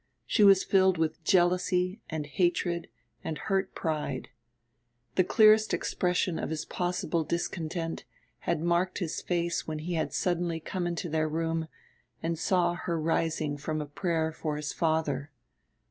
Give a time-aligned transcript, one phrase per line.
[0.25, 2.87] She was filled with jealousy and hatred
[3.23, 4.29] and hurt pride.
[5.13, 8.05] The clearest expression of his possible discontent
[8.49, 11.67] had marked his face when he had suddenly come into their room
[12.23, 15.29] and saw her rising from a prayer for his father.